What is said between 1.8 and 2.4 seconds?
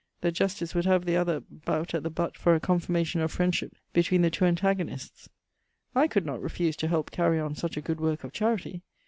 at the butt